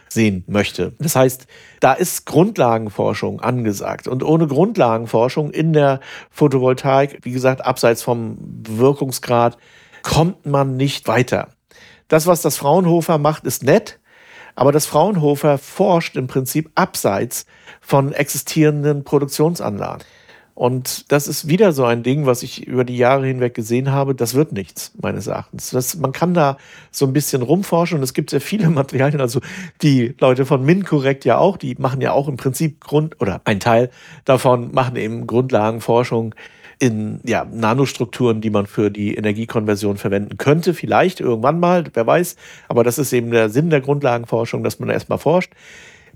[0.09, 0.93] sehen möchte.
[0.99, 1.47] Das heißt,
[1.79, 4.07] da ist Grundlagenforschung angesagt.
[4.07, 5.99] Und ohne Grundlagenforschung in der
[6.31, 9.57] Photovoltaik, wie gesagt, abseits vom Wirkungsgrad,
[10.01, 11.49] kommt man nicht weiter.
[12.07, 13.99] Das, was das Fraunhofer macht, ist nett,
[14.55, 17.45] aber das Fraunhofer forscht im Prinzip abseits
[17.81, 20.03] von existierenden Produktionsanlagen.
[20.59, 24.13] Und das ist wieder so ein Ding, was ich über die Jahre hinweg gesehen habe.
[24.13, 25.69] Das wird nichts, meines Erachtens.
[25.69, 26.57] Das, man kann da
[26.91, 29.21] so ein bisschen rumforschen und es gibt sehr viele Materialien.
[29.21, 29.39] Also
[29.81, 33.61] die Leute von MinCorrect ja auch, die machen ja auch im Prinzip Grund oder ein
[33.61, 33.89] Teil
[34.25, 36.35] davon machen eben Grundlagenforschung
[36.77, 40.73] in ja, Nanostrukturen, die man für die Energiekonversion verwenden könnte.
[40.73, 42.35] Vielleicht irgendwann mal, wer weiß.
[42.67, 45.53] Aber das ist eben der Sinn der Grundlagenforschung, dass man erstmal forscht.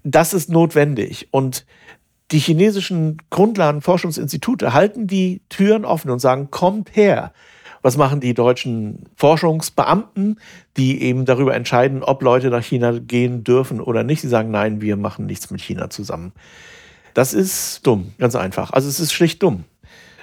[0.04, 1.30] Das ist notwendig.
[1.32, 1.66] Und
[2.32, 7.34] die chinesischen Grundlagenforschungsinstitute halten die Türen offen und sagen, kommt her.
[7.82, 10.40] Was machen die deutschen Forschungsbeamten,
[10.78, 14.22] die eben darüber entscheiden, ob Leute nach China gehen dürfen oder nicht?
[14.22, 16.32] Sie sagen, nein, wir machen nichts mit China zusammen.
[17.14, 18.72] Das ist dumm, ganz einfach.
[18.72, 19.66] Also es ist schlicht dumm.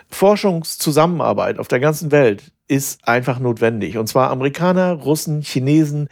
[0.09, 3.99] Forschungszusammenarbeit auf der ganzen Welt ist einfach notwendig.
[3.99, 6.09] Und zwar Amerikaner, Russen, Chinesen,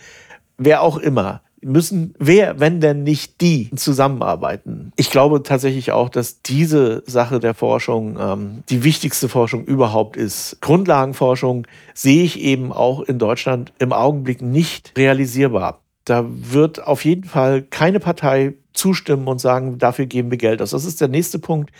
[0.58, 4.92] wer auch immer müssen, wer, wenn denn nicht die, zusammenarbeiten.
[4.96, 10.58] Ich glaube tatsächlich auch, dass diese Sache der Forschung ähm, die wichtigste Forschung überhaupt ist.
[10.60, 15.80] Grundlagenforschung sehe ich eben auch in Deutschland im Augenblick nicht realisierbar.
[16.04, 20.70] Da wird auf jeden Fall keine Partei zustimmen und sagen, dafür geben wir Geld aus.
[20.70, 21.70] Das ist der nächste Punkt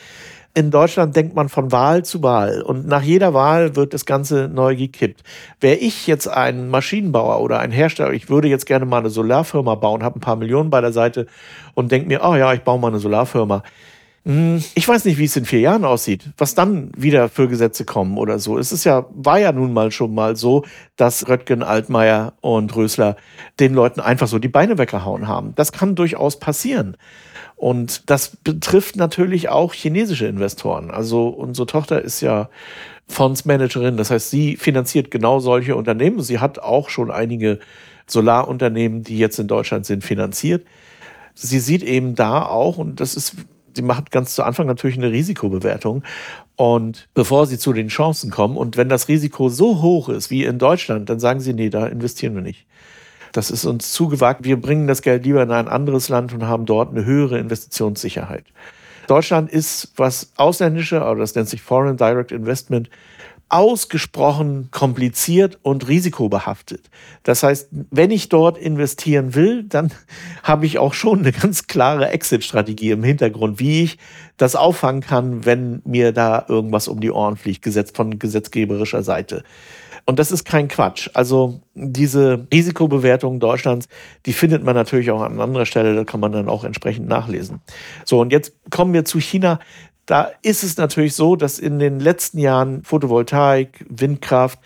[0.55, 4.49] in Deutschland denkt man von Wahl zu Wahl und nach jeder Wahl wird das Ganze
[4.53, 5.23] neu gekippt.
[5.61, 9.77] Wäre ich jetzt ein Maschinenbauer oder ein Hersteller, ich würde jetzt gerne mal eine Solarfirma
[9.77, 11.27] bauen, habe ein paar Millionen bei der Seite
[11.75, 13.63] und denke mir, oh ja, ich baue mal eine Solarfirma.
[14.75, 18.19] Ich weiß nicht, wie es in vier Jahren aussieht, was dann wieder für Gesetze kommen
[18.19, 18.59] oder so.
[18.59, 23.17] Es ist ja, war ja nun mal schon mal so, dass Röttgen, Altmaier und Rösler
[23.59, 25.55] den Leuten einfach so die Beine weggehauen haben.
[25.55, 26.99] Das kann durchaus passieren.
[27.57, 30.91] Und das betrifft natürlich auch chinesische Investoren.
[30.91, 32.51] Also unsere Tochter ist ja
[33.07, 36.21] Fondsmanagerin, das heißt, sie finanziert genau solche Unternehmen.
[36.21, 37.61] Sie hat auch schon einige
[38.07, 40.67] Solarunternehmen, die jetzt in Deutschland sind, finanziert.
[41.33, 43.35] Sie sieht eben da auch, und das ist
[43.79, 46.03] sie macht ganz zu Anfang natürlich eine Risikobewertung.
[46.57, 50.45] Und bevor sie zu den Chancen kommen, und wenn das Risiko so hoch ist wie
[50.45, 52.67] in Deutschland, dann sagen sie, nee, da investieren wir nicht.
[53.33, 54.45] Das ist uns zugewagt.
[54.45, 58.45] Wir bringen das Geld lieber in ein anderes Land und haben dort eine höhere Investitionssicherheit.
[59.07, 62.91] Deutschland ist, was ausländische, oder das nennt sich Foreign Direct Investment,
[63.49, 66.91] ausgesprochen kompliziert und risikobehaftet.
[67.23, 69.93] Das heißt, wenn ich dort investieren will, dann
[70.43, 73.99] habe ich auch schon eine ganz klare Exit-Strategie im Hintergrund, wie ich
[74.37, 79.45] das auffangen kann, wenn mir da irgendwas um die Ohren fliegt, gesetzt von gesetzgeberischer Seite.
[80.09, 81.11] Und das ist kein Quatsch.
[81.13, 83.89] Also diese Risikobewertung Deutschlands,
[84.25, 87.61] die findet man natürlich auch an anderer Stelle, da kann man dann auch entsprechend nachlesen.
[88.07, 89.59] So, und jetzt kommen wir zu China.
[90.09, 94.59] Da ist es natürlich so, dass in den letzten Jahren Photovoltaik, Windkraft,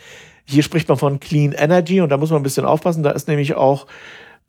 [0.44, 3.02] hier spricht man von Clean Energy und da muss man ein bisschen aufpassen.
[3.02, 3.88] Da ist nämlich auch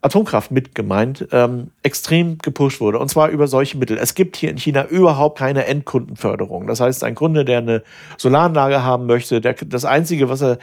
[0.02, 3.00] Atomkraft mit gemeint, ähm, extrem gepusht wurde.
[3.00, 3.98] Und zwar über solche Mittel.
[3.98, 6.68] Es gibt hier in China überhaupt keine Endkundenförderung.
[6.68, 7.82] Das heißt, ein Kunde, der eine
[8.20, 10.60] Solaranlage haben möchte, der, das Einzige, was er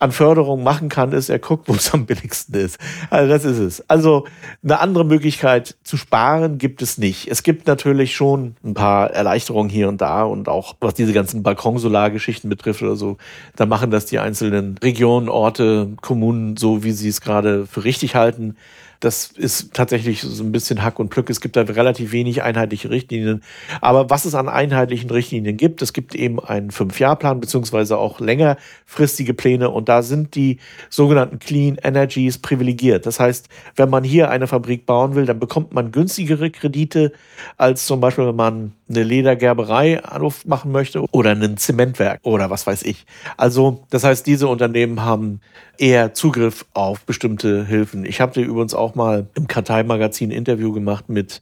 [0.00, 2.78] an Förderung machen kann, ist, er guckt, wo es am billigsten ist.
[3.10, 3.88] Also das ist es.
[3.88, 4.26] Also
[4.64, 7.28] eine andere Möglichkeit zu sparen gibt es nicht.
[7.28, 11.42] Es gibt natürlich schon ein paar Erleichterungen hier und da und auch was diese ganzen
[11.42, 13.18] Balkonsolargeschichten betrifft oder so,
[13.56, 18.14] da machen das die einzelnen Regionen, Orte, Kommunen so, wie sie es gerade für richtig
[18.14, 18.56] halten.
[19.00, 21.30] Das ist tatsächlich so ein bisschen Hack und Plück.
[21.30, 23.42] Es gibt da relativ wenig einheitliche Richtlinien.
[23.80, 29.32] Aber was es an einheitlichen Richtlinien gibt, es gibt eben einen Fünf-Jahr-Plan beziehungsweise auch längerfristige
[29.32, 30.58] Pläne und da sind die
[30.90, 33.06] sogenannten Clean Energies privilegiert.
[33.06, 37.12] Das heißt, wenn man hier eine Fabrik bauen will, dann bekommt man günstigere Kredite
[37.56, 42.82] als zum Beispiel, wenn man eine Ledergerberei aufmachen möchte oder ein Zementwerk oder was weiß
[42.82, 43.06] ich.
[43.36, 45.40] Also, das heißt, diese Unternehmen haben
[45.78, 48.04] eher Zugriff auf bestimmte Hilfen.
[48.04, 51.40] Ich habe dir übrigens auch mal im Kartei-Magazin Interview gemacht mit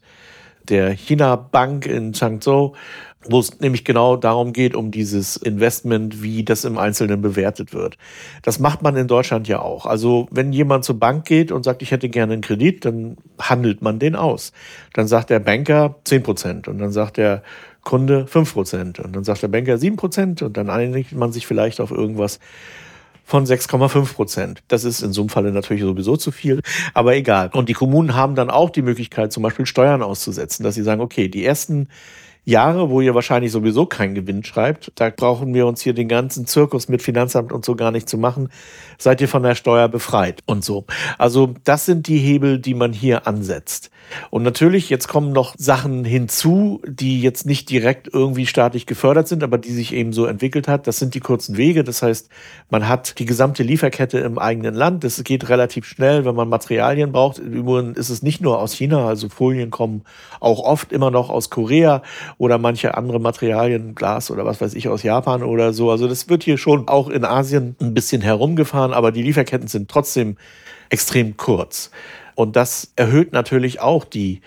[0.70, 2.74] der China-Bank in Changzhou,
[3.24, 7.98] wo es nämlich genau darum geht, um dieses Investment, wie das im Einzelnen bewertet wird.
[8.42, 9.87] Das macht man in Deutschland ja auch.
[9.87, 13.83] Also wenn jemand zur Bank geht und sagt, ich hätte gerne einen Kredit, dann handelt
[13.83, 14.52] man den aus.
[14.94, 17.42] Dann sagt der Banker 10 Prozent und dann sagt der
[17.83, 21.46] Kunde 5 Prozent und dann sagt der Banker 7 Prozent und dann einigt man sich
[21.46, 22.38] vielleicht auf irgendwas
[23.29, 24.62] von 6,5 Prozent.
[24.69, 26.62] Das ist in so einem Falle natürlich sowieso zu viel,
[26.95, 27.51] aber egal.
[27.53, 31.03] Und die Kommunen haben dann auch die Möglichkeit, zum Beispiel Steuern auszusetzen, dass sie sagen,
[31.03, 31.88] okay, die ersten
[32.47, 36.47] Jahre, wo ihr wahrscheinlich sowieso keinen Gewinn schreibt, da brauchen wir uns hier den ganzen
[36.47, 38.49] Zirkus mit Finanzamt und so gar nicht zu machen,
[38.97, 40.87] seid ihr von der Steuer befreit und so.
[41.19, 43.91] Also das sind die Hebel, die man hier ansetzt.
[44.31, 49.42] Und natürlich, jetzt kommen noch Sachen hinzu, die jetzt nicht direkt irgendwie staatlich gefördert sind,
[49.42, 50.87] aber die sich eben so entwickelt hat.
[50.87, 51.85] Das sind die kurzen Wege.
[51.85, 52.29] Das heißt,
[52.71, 55.05] man hat die gesamte Lieferkette im eigenen Land.
[55.05, 57.38] Das geht relativ schnell, wenn man Materialien braucht.
[57.38, 60.03] Übrigens ist es nicht nur aus China, also Folien kommen
[60.40, 62.03] auch oft immer noch aus Korea
[62.38, 65.90] oder manche andere Materialien, Glas oder was weiß ich, aus Japan oder so.
[65.90, 69.90] Also das wird hier schon auch in Asien ein bisschen herumgefahren, aber die Lieferketten sind
[69.90, 70.37] trotzdem
[70.90, 71.90] extrem kurz.
[72.38, 74.42] Und das erhöht natürlich auch die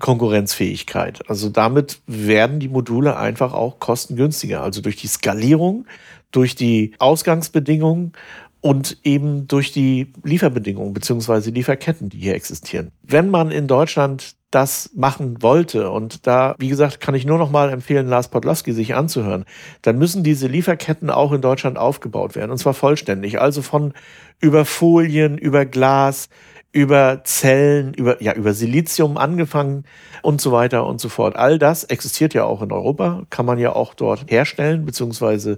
[0.00, 1.22] Konkurrenzfähigkeit.
[1.30, 4.64] Also damit werden die Module einfach auch kostengünstiger.
[4.64, 5.86] Also durch die Skalierung,
[6.32, 8.14] durch die Ausgangsbedingungen
[8.60, 12.90] und eben durch die Lieferbedingungen beziehungsweise Lieferketten, die hier existieren.
[13.04, 17.50] Wenn man in Deutschland das machen wollte, und da, wie gesagt, kann ich nur noch
[17.52, 19.44] mal empfehlen, Lars Podlowski sich anzuhören,
[19.82, 23.40] dann müssen diese Lieferketten auch in Deutschland aufgebaut werden, und zwar vollständig.
[23.40, 23.92] Also von
[24.40, 26.28] über Folien, über Glas,
[26.76, 29.84] über Zellen, über, ja, über Silizium angefangen
[30.20, 31.34] und so weiter und so fort.
[31.34, 35.56] All das existiert ja auch in Europa, kann man ja auch dort herstellen bzw.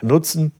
[0.00, 0.52] nutzen.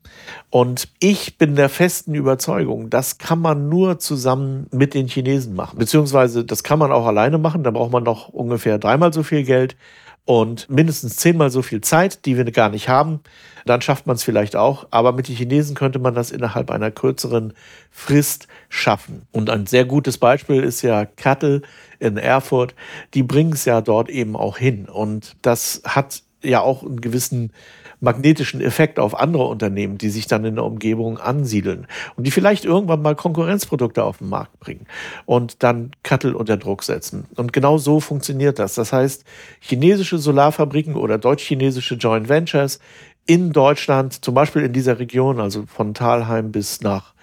[0.50, 5.78] Und ich bin der festen Überzeugung, das kann man nur zusammen mit den Chinesen machen.
[5.78, 9.44] Beziehungsweise das kann man auch alleine machen, da braucht man noch ungefähr dreimal so viel
[9.44, 9.76] Geld
[10.24, 13.20] und mindestens zehnmal so viel Zeit, die wir gar nicht haben.
[13.66, 14.86] Dann schafft man es vielleicht auch.
[14.90, 17.52] Aber mit den Chinesen könnte man das innerhalb einer kürzeren
[17.90, 19.22] Frist schaffen.
[19.32, 21.62] Und ein sehr gutes Beispiel ist ja Kattel
[21.98, 22.74] in Erfurt.
[23.14, 24.88] Die bringen es ja dort eben auch hin.
[24.88, 27.52] Und das hat ja auch einen gewissen
[28.00, 32.64] magnetischen Effekt auf andere Unternehmen, die sich dann in der Umgebung ansiedeln und die vielleicht
[32.64, 34.86] irgendwann mal Konkurrenzprodukte auf den Markt bringen
[35.26, 37.26] und dann Kattel unter Druck setzen.
[37.36, 38.74] Und genau so funktioniert das.
[38.74, 39.24] Das heißt,
[39.60, 42.80] chinesische Solarfabriken oder deutsch-chinesische Joint Ventures
[43.26, 47.14] in Deutschland, zum Beispiel in dieser Region, also von Talheim bis nach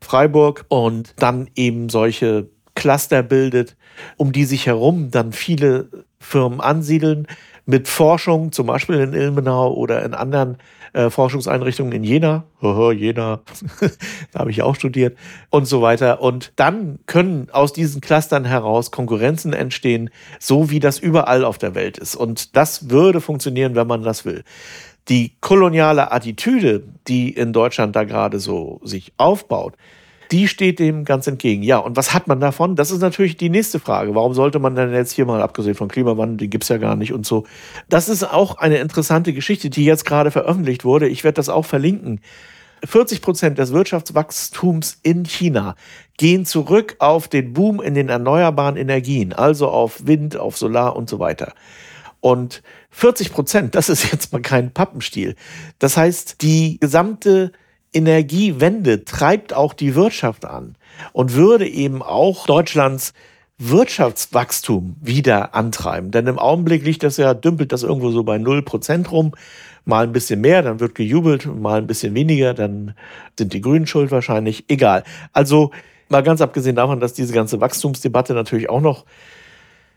[0.00, 3.76] Freiburg und dann eben solche Cluster bildet,
[4.16, 5.88] um die sich herum dann viele
[6.20, 7.26] Firmen ansiedeln,
[7.66, 10.58] mit Forschung, zum Beispiel in Ilmenau oder in anderen
[10.92, 13.40] äh, Forschungseinrichtungen in Jena, Jena,
[14.32, 15.18] da habe ich auch studiert
[15.50, 16.22] und so weiter.
[16.22, 21.74] Und dann können aus diesen Clustern heraus Konkurrenzen entstehen, so wie das überall auf der
[21.74, 22.14] Welt ist.
[22.14, 24.44] Und das würde funktionieren, wenn man das will.
[25.08, 29.74] Die koloniale Attitüde, die in Deutschland da gerade so sich aufbaut,
[30.32, 31.62] die steht dem ganz entgegen.
[31.62, 32.74] Ja, und was hat man davon?
[32.74, 34.14] Das ist natürlich die nächste Frage.
[34.14, 36.96] Warum sollte man denn jetzt hier mal, abgesehen vom Klimawandel, den gibt es ja gar
[36.96, 37.44] nicht und so.
[37.88, 41.08] Das ist auch eine interessante Geschichte, die jetzt gerade veröffentlicht wurde.
[41.08, 42.20] Ich werde das auch verlinken.
[42.84, 45.76] 40 Prozent des Wirtschaftswachstums in China
[46.18, 51.08] gehen zurück auf den Boom in den erneuerbaren Energien, also auf Wind, auf Solar und
[51.08, 51.52] so weiter.
[52.20, 55.36] Und 40 Prozent, das ist jetzt mal kein Pappenstiel.
[55.78, 57.52] Das heißt, die gesamte
[57.92, 60.76] Energiewende treibt auch die Wirtschaft an
[61.12, 63.14] und würde eben auch Deutschlands
[63.58, 66.10] Wirtschaftswachstum wieder antreiben.
[66.10, 69.32] Denn im Augenblick liegt das ja, dümpelt das irgendwo so bei 0% rum.
[69.86, 72.94] Mal ein bisschen mehr, dann wird gejubelt, mal ein bisschen weniger, dann
[73.38, 74.64] sind die Grünen schuld wahrscheinlich.
[74.68, 75.04] Egal.
[75.32, 75.70] Also
[76.08, 79.06] mal ganz abgesehen davon, dass diese ganze Wachstumsdebatte natürlich auch noch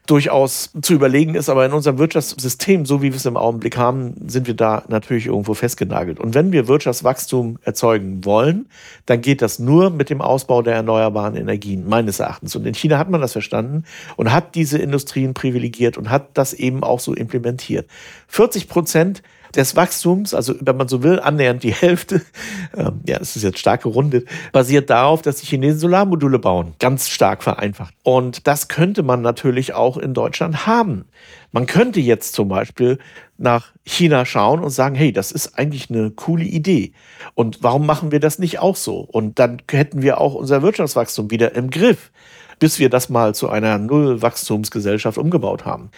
[0.10, 4.16] durchaus zu überlegen ist, aber in unserem Wirtschaftssystem, so wie wir es im Augenblick haben,
[4.28, 6.20] sind wir da natürlich irgendwo festgenagelt.
[6.20, 8.68] Und wenn wir Wirtschaftswachstum erzeugen wollen,
[9.06, 12.56] dann geht das nur mit dem Ausbau der erneuerbaren Energien, meines Erachtens.
[12.56, 13.84] Und in China hat man das verstanden
[14.16, 17.88] und hat diese Industrien privilegiert und hat das eben auch so implementiert.
[18.28, 19.22] 40 Prozent
[19.56, 22.22] des Wachstums, also wenn man so will, annähernd die Hälfte,
[22.78, 26.74] ähm, ja, es ist jetzt stark gerundet, basiert darauf, dass die Chinesen Solarmodule bauen.
[26.80, 27.94] Ganz stark vereinfacht.
[28.04, 31.06] Und das könnte man natürlich auch in Deutschland haben.
[31.52, 33.00] Man könnte jetzt zum Beispiel
[33.38, 36.94] nach China schauen und sagen, hey, das ist eigentlich eine coole Idee.
[37.34, 39.00] Und warum machen wir das nicht auch so?
[39.00, 42.12] Und dann hätten wir auch unser Wirtschaftswachstum wieder im Griff,
[42.60, 45.90] bis wir das mal zu einer Nullwachstumsgesellschaft umgebaut haben.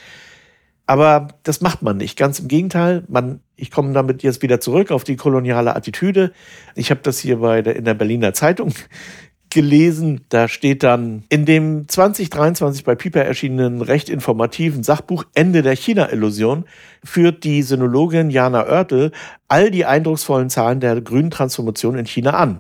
[0.91, 2.17] Aber das macht man nicht.
[2.17, 3.05] Ganz im Gegenteil.
[3.07, 6.33] Man, ich komme damit jetzt wieder zurück auf die koloniale Attitüde.
[6.75, 8.73] Ich habe das hier bei der, in der Berliner Zeitung
[9.49, 10.25] gelesen.
[10.27, 16.65] Da steht dann in dem 2023 bei Piper erschienenen recht informativen Sachbuch Ende der China-Illusion
[17.05, 19.13] führt die Sinologin Jana Oertel
[19.47, 22.59] all die eindrucksvollen Zahlen der grünen Transformation in China an,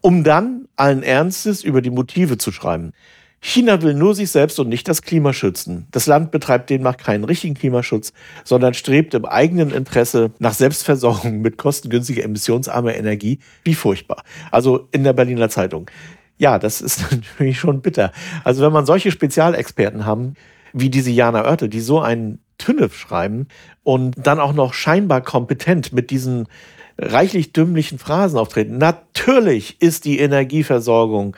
[0.00, 2.92] um dann allen Ernstes über die Motive zu schreiben.
[3.46, 5.86] China will nur sich selbst und nicht das Klima schützen.
[5.90, 11.58] Das Land betreibt demnach keinen richtigen Klimaschutz, sondern strebt im eigenen Interesse nach Selbstversorgung mit
[11.58, 13.40] kostengünstiger, emissionsarmer Energie.
[13.62, 14.24] Wie furchtbar.
[14.50, 15.90] Also in der Berliner Zeitung.
[16.38, 18.12] Ja, das ist natürlich schon bitter.
[18.44, 20.36] Also wenn man solche Spezialexperten haben,
[20.72, 23.48] wie diese Jana Oertel, die so einen Tünnef schreiben
[23.82, 26.48] und dann auch noch scheinbar kompetent mit diesen
[26.96, 28.78] reichlich dümmlichen Phrasen auftreten.
[28.78, 31.36] Natürlich ist die Energieversorgung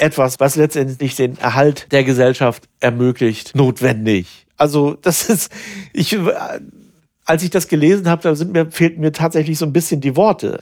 [0.00, 4.46] etwas, was letztendlich den Erhalt der Gesellschaft ermöglicht, notwendig.
[4.56, 5.52] Also das ist,
[5.92, 6.16] ich,
[7.24, 10.16] als ich das gelesen habe, da sind mir, fehlten mir tatsächlich so ein bisschen die
[10.16, 10.60] Worte.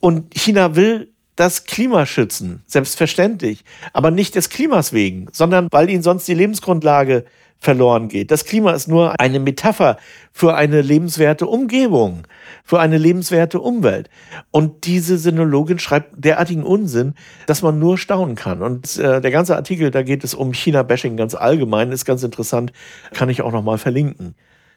[0.00, 6.02] Und China will das Klima schützen, selbstverständlich, aber nicht des Klimas wegen, sondern weil ihnen
[6.02, 7.24] sonst die Lebensgrundlage
[7.60, 8.30] verloren geht.
[8.30, 9.98] Das Klima ist nur eine Metapher
[10.32, 12.26] für eine lebenswerte Umgebung,
[12.64, 14.08] für eine lebenswerte Umwelt.
[14.50, 17.14] Und diese Sinologin schreibt derartigen Unsinn,
[17.46, 18.62] dass man nur staunen kann.
[18.62, 22.72] Und äh, der ganze Artikel, da geht es um China-Bashing ganz allgemein, ist ganz interessant,
[23.12, 24.34] kann ich auch noch mal verlinken.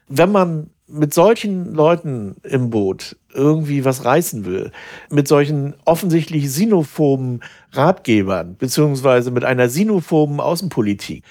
[0.08, 4.72] Wenn man mit solchen Leuten im Boot irgendwie was reißen will,
[5.10, 11.24] mit solchen offensichtlich sinophoben Ratgebern, beziehungsweise mit einer sinophoben Außenpolitik,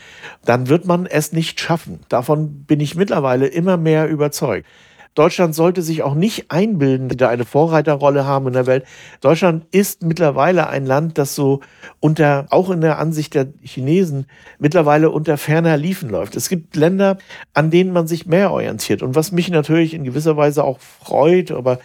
[0.44, 2.00] dann wird man es nicht schaffen.
[2.08, 4.66] Davon bin ich mittlerweile immer mehr überzeugt.
[5.14, 8.84] Deutschland sollte sich auch nicht einbilden, die da eine Vorreiterrolle haben in der Welt.
[9.20, 11.60] Deutschland ist mittlerweile ein Land, das so
[12.00, 14.26] unter, auch in der Ansicht der Chinesen,
[14.58, 16.34] mittlerweile unter ferner Liefen läuft.
[16.36, 17.18] Es gibt Länder,
[17.52, 19.02] an denen man sich mehr orientiert.
[19.02, 21.78] Und was mich natürlich in gewisser Weise auch freut, aber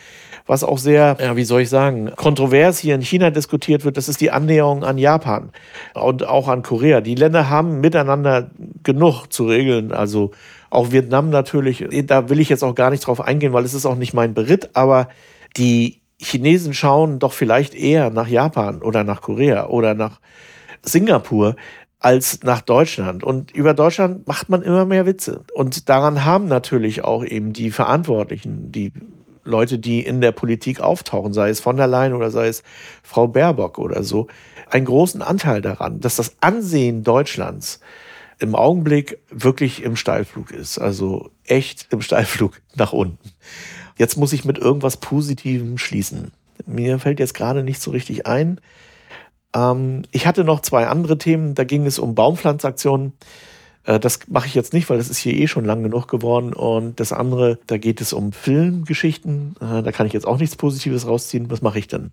[0.47, 4.07] was auch sehr, ja, wie soll ich sagen, kontrovers hier in China diskutiert wird, das
[4.07, 5.49] ist die Annäherung an Japan
[5.93, 7.01] und auch an Korea.
[7.01, 8.49] Die Länder haben miteinander
[8.83, 9.91] genug zu regeln.
[9.91, 10.31] Also
[10.69, 13.85] auch Vietnam natürlich, da will ich jetzt auch gar nicht drauf eingehen, weil es ist
[13.85, 15.09] auch nicht mein Beritt, aber
[15.55, 20.19] die Chinesen schauen doch vielleicht eher nach Japan oder nach Korea oder nach
[20.81, 21.55] Singapur
[21.99, 23.23] als nach Deutschland.
[23.23, 25.43] Und über Deutschland macht man immer mehr Witze.
[25.53, 28.91] Und daran haben natürlich auch eben die Verantwortlichen, die
[29.43, 32.63] Leute, die in der Politik auftauchen, sei es von der Leyen oder sei es
[33.01, 34.27] Frau Baerbock oder so,
[34.69, 37.79] einen großen Anteil daran, dass das Ansehen Deutschlands
[38.39, 40.77] im Augenblick wirklich im Steilflug ist.
[40.77, 43.31] Also echt im Steilflug nach unten.
[43.97, 46.31] Jetzt muss ich mit irgendwas Positivem schließen.
[46.65, 48.59] Mir fällt jetzt gerade nicht so richtig ein.
[49.55, 51.55] Ähm, ich hatte noch zwei andere Themen.
[51.55, 53.13] Da ging es um Baumpflanzaktionen.
[53.83, 56.53] Äh, das mache ich jetzt nicht, weil das ist hier eh schon lang genug geworden.
[56.53, 59.55] Und das andere, da geht es um Filmgeschichten.
[59.59, 61.49] Äh, da kann ich jetzt auch nichts Positives rausziehen.
[61.49, 62.11] Was mache ich denn?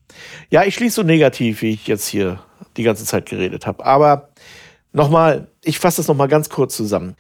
[0.51, 2.41] Ja, ich schließe so negativ, wie ich jetzt hier
[2.77, 3.85] die ganze Zeit geredet habe.
[3.85, 4.31] Aber
[4.93, 7.17] nochmal, ich fasse das nochmal ganz kurz zusammen.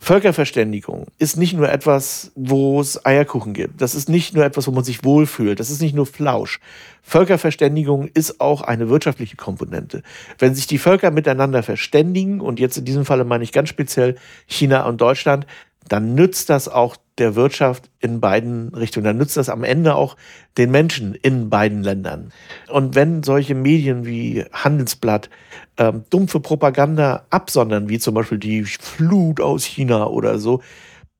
[0.00, 3.82] Völkerverständigung ist nicht nur etwas, wo es Eierkuchen gibt.
[3.82, 5.58] Das ist nicht nur etwas, wo man sich wohlfühlt.
[5.58, 6.60] Das ist nicht nur Flausch.
[7.02, 10.02] Völkerverständigung ist auch eine wirtschaftliche Komponente.
[10.38, 14.14] Wenn sich die Völker miteinander verständigen, und jetzt in diesem Falle meine ich ganz speziell
[14.46, 15.46] China und Deutschland,
[15.88, 19.04] dann nützt das auch der Wirtschaft in beiden Richtungen.
[19.04, 20.16] Dann nützt das am Ende auch
[20.56, 22.32] den Menschen in beiden Ländern.
[22.68, 25.28] Und wenn solche Medien wie Handelsblatt
[25.76, 30.62] ähm, dumpfe Propaganda absondern, wie zum Beispiel die Flut aus China oder so,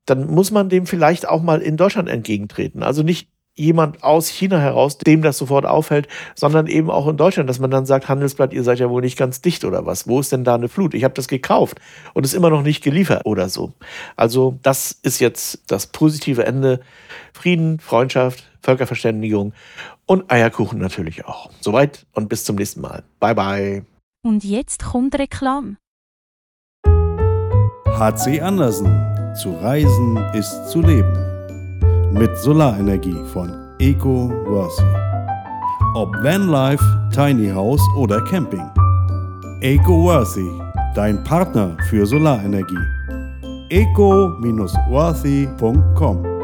[0.05, 2.81] dann muss man dem vielleicht auch mal in Deutschland entgegentreten.
[2.81, 3.29] Also nicht
[3.59, 7.69] jemand aus China heraus, dem das sofort auffällt, sondern eben auch in Deutschland, dass man
[7.69, 10.07] dann sagt, Handelsblatt, ihr seid ja wohl nicht ganz dicht oder was.
[10.07, 10.93] Wo ist denn da eine Flut?
[10.93, 11.79] Ich habe das gekauft
[12.13, 13.73] und ist immer noch nicht geliefert oder so.
[14.15, 16.79] Also das ist jetzt das positive Ende.
[17.33, 19.53] Frieden, Freundschaft, Völkerverständigung
[20.05, 21.49] und Eierkuchen natürlich auch.
[21.59, 23.03] Soweit und bis zum nächsten Mal.
[23.19, 23.85] Bye bye.
[24.23, 25.77] Und jetzt kommt Reklam.
[26.85, 29.05] HC Andersen.
[29.35, 31.28] Zu reisen ist zu leben
[32.11, 33.49] mit Solarenergie von
[33.79, 34.83] Eco Worthy.
[35.95, 36.83] Ob Vanlife,
[37.13, 38.69] Tiny House oder Camping.
[39.61, 40.47] Eco Worthy,
[40.95, 42.77] dein Partner für Solarenergie.
[43.69, 46.38] eco-worthy.com